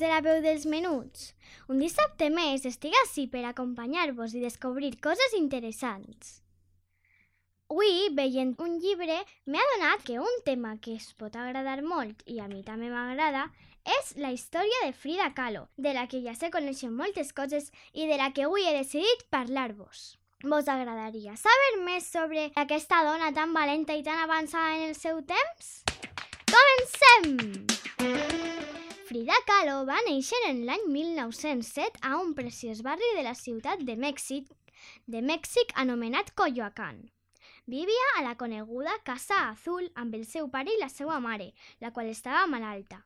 [0.00, 1.32] De la veu dels menuts.
[1.68, 6.38] Un dissabte més estic així per acompanyar-vos i descobrir coses interessants.
[7.68, 12.38] Avui, veient un llibre, m'he adonat que un tema que es pot agradar molt i
[12.40, 13.50] a mi també m'agrada
[13.98, 18.08] és la història de Frida Kahlo, de la que ja se coneixen moltes coses i
[18.08, 20.16] de la que avui he decidit parlar-vos.
[20.44, 25.18] Vos agradaria saber més sobre aquesta dona tan valenta i tan avançada en el seu
[25.26, 25.82] temps?
[26.48, 28.57] Comencem!
[29.08, 33.94] Frida Kahlo va néixer en l'any 1907 a un preciós barri de la ciutat de
[33.96, 34.50] Mèxic,
[35.08, 36.98] de Mèxic anomenat Coyoacán.
[37.64, 41.48] Vivia a la coneguda Casa Azul amb el seu pare i la seva mare,
[41.80, 43.00] la qual estava malalta.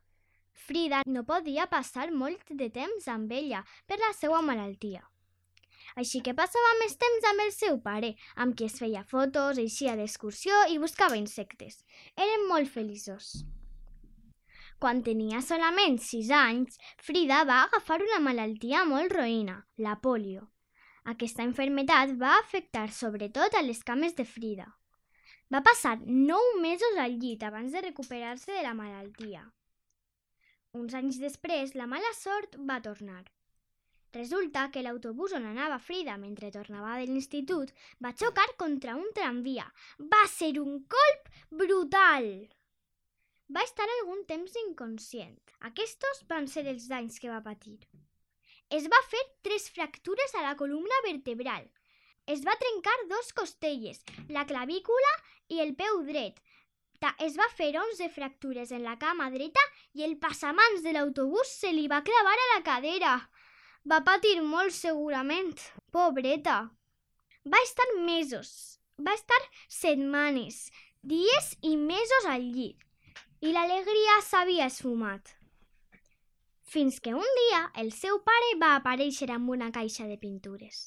[0.65, 5.07] Frida no podia passar molt de temps amb ella per la seva malaltia.
[5.95, 9.95] Així que passava més temps amb el seu pare, amb qui es feia fotos, eixia
[9.95, 11.85] d'excursió i buscava insectes.
[12.19, 13.37] Eren molt feliços.
[14.79, 20.49] Quan tenia solament 6 anys, Frida va agafar una malaltia molt roïna, la polio.
[21.13, 24.69] Aquesta enfermetat va afectar sobretot a les cames de Frida.
[25.51, 29.43] Va passar 9 mesos al llit abans de recuperar-se de la malaltia.
[30.73, 33.21] Uns anys després, la mala sort va tornar.
[34.13, 37.71] Resulta que l'autobús on anava Frida mentre tornava de l'institut
[38.05, 39.65] va xocar contra un tramvia.
[39.99, 42.29] Va ser un colp brutal!
[43.53, 45.35] Va estar algun temps inconscient.
[45.67, 47.75] Aquests van ser els danys que va patir.
[48.73, 51.67] Es va fer tres fractures a la columna vertebral.
[52.25, 55.11] Es va trencar dos costelles, la clavícula
[55.53, 56.39] i el peu dret.
[57.27, 59.63] Es va fer 11 fractures en la cama dreta
[59.99, 63.11] i el passamans de l'autobús se li va clavar a la cadera.
[63.85, 65.51] Va patir molt segurament.
[65.91, 66.55] Pobreta.
[67.43, 70.71] Va estar mesos, va estar setmanes,
[71.03, 72.87] dies i mesos al llit
[73.43, 75.33] i l'alegria s'havia esfumat.
[76.73, 80.85] Fins que un dia el seu pare va aparèixer amb una caixa de pintures.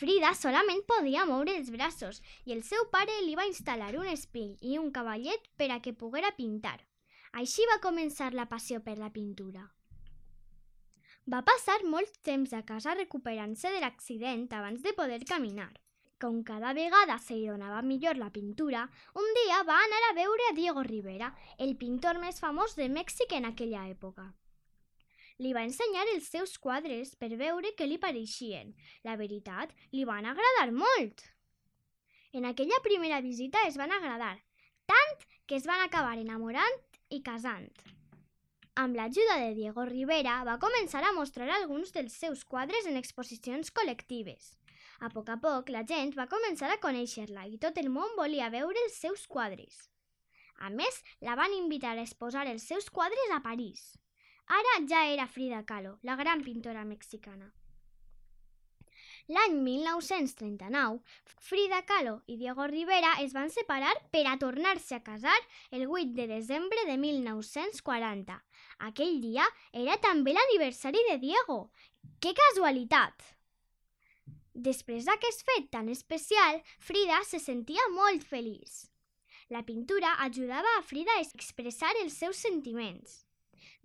[0.00, 4.54] Frida solament podia moure els braços i el seu pare li va instal·lar un espill
[4.62, 6.78] i un cavallet per a que poguera pintar.
[7.42, 9.66] Així va començar la passió per la pintura.
[11.28, 15.74] Va passar molt temps a casa recuperant-se de l'accident abans de poder caminar.
[16.20, 18.82] Com cada vegada se li donava millor la pintura,
[19.16, 23.32] un dia va anar a veure a Diego Rivera, el pintor més famós de Mèxic
[23.38, 24.26] en aquella època.
[25.40, 28.74] Li va ensenyar els seus quadres per veure què li pareixien.
[29.08, 31.24] La veritat, li van agradar molt.
[32.36, 34.36] En aquella primera visita es van agradar,
[34.84, 37.72] tant que es van acabar enamorant i casant.
[38.76, 43.72] Amb l'ajuda de Diego Rivera va començar a mostrar alguns dels seus quadres en exposicions
[43.72, 44.59] col·lectives.
[45.00, 48.50] A poc a poc, la gent va començar a conèixer-la i tot el món volia
[48.52, 49.86] veure els seus quadres.
[50.60, 53.86] A més, la van invitar a exposar els seus quadres a París.
[54.58, 57.48] Ara ja era Frida Kahlo, la gran pintora mexicana.
[59.30, 61.00] L'any 1939,
[61.48, 65.38] Frida Kahlo i Diego Rivera es van separar per a tornar-se a casar
[65.70, 68.40] el 8 de desembre de 1940.
[68.92, 71.62] Aquell dia era també l'aniversari de Diego.
[72.20, 73.39] Que casualitat!
[74.60, 78.90] Després d'aquest fet tan especial, Frida se sentia molt feliç.
[79.48, 83.14] La pintura ajudava a Frida a expressar els seus sentiments.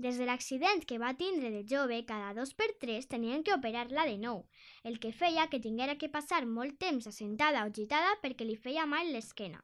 [0.06, 4.03] Des de l'accident que va tindre de jove, cada dos per tres tenien que operar-la
[4.09, 4.44] de nou,
[4.84, 8.84] el que feia que tinguera que passar molt temps assentada o gitada perquè li feia
[8.86, 9.63] mal l'esquena.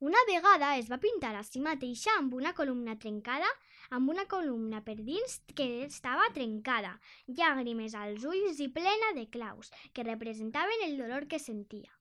[0.00, 3.48] Una vegada es va pintar a si mateixa amb una columna trencada,
[3.96, 6.94] amb una columna per dins que estava trencada,
[7.28, 11.92] llàgrimes als ulls i plena de claus, que representaven el dolor que sentia.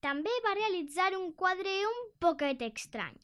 [0.00, 3.20] També va realitzar un quadre un poquet estrany.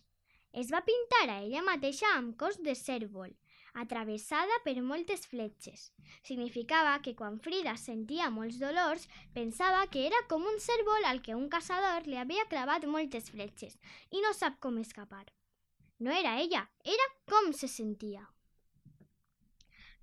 [0.52, 3.32] Es va pintar a ella mateixa amb cos de cèrvol,
[3.74, 5.90] atravessada per moltes fletxes.
[6.22, 11.34] Significava que quan Frida sentia molts dolors, pensava que era com un cèrvol al que
[11.34, 13.76] un caçador li havia clavat moltes fletxes
[14.10, 15.26] i no sap com escapar.
[15.98, 18.24] No era ella, era com se sentia.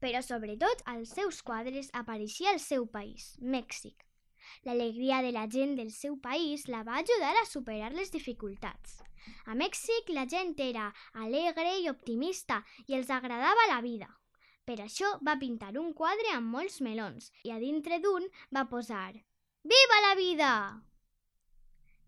[0.02, 4.11] Però sobretot als seus quadres apareixia el seu país, Mèxic.
[4.68, 9.00] L'alegria de la gent del seu país la va ajudar a superar les dificultats.
[9.46, 14.10] A Mèxic la gent era alegre i optimista i els agradava la vida.
[14.66, 19.12] Per això va pintar un quadre amb molts melons i a dintre d'un va posar
[19.74, 20.54] «Viva la vida!».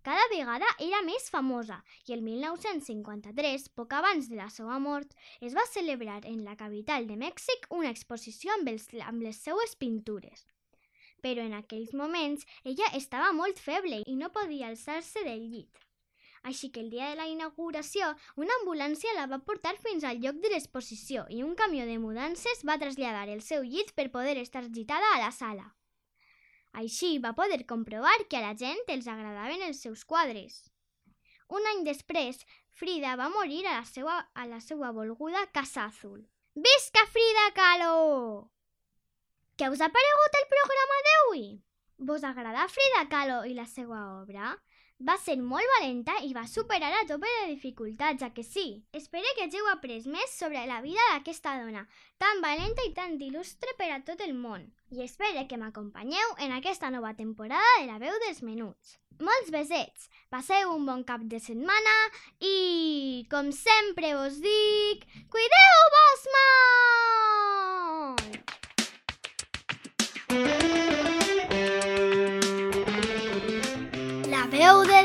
[0.04, 1.78] Cada vegada era més famosa
[2.10, 7.08] i el 1953, poc abans de la seva mort, es va celebrar en la capital
[7.08, 10.44] de Mèxic una exposició amb, els, amb les seues pintures.
[11.24, 15.84] Però en aquells moments ella estava molt feble i no podia alçar-se del llit.
[16.44, 20.42] Així que el dia de la inauguració, una ambulància la va portar fins al lloc
[20.44, 24.66] de l'exposició i un camió de mudances va traslladar el seu llit per poder estar
[24.68, 25.70] gitada a la sala.
[26.74, 30.60] Així va poder comprovar que a la gent els agradaven els seus quadres.
[31.48, 32.44] Un any després,
[32.74, 36.26] Frida va morir a la seva, a la seva volguda Casa Azul.
[36.56, 38.50] Visca Frida Kahlo!
[39.54, 40.83] Què us ha paregut el programa
[41.34, 41.62] d'avui?
[41.98, 44.54] Vos agrada Frida Kahlo i la seva obra?
[45.04, 48.86] Va ser molt valenta i va superar a tope de dificultats, ja que sí.
[48.94, 51.86] Espero que hàgiu après més sobre la vida d'aquesta dona,
[52.22, 54.70] tan valenta i tan il·lustre per a tot el món.
[54.94, 58.98] I espero que m'acompanyeu en aquesta nova temporada de la veu dels menuts.
[59.20, 61.96] Molts besets, passeu un bon cap de setmana
[62.40, 67.03] i, com sempre vos dic, cuideu-vos molt!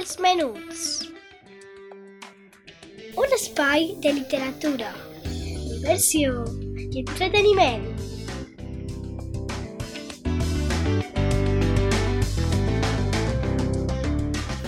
[0.08, 1.10] Dels menuts.
[3.16, 4.92] Un espai de literatura,
[5.24, 6.44] diversió
[6.88, 7.84] i entreteniment.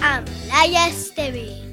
[0.03, 1.70] Amb Laia Esteve.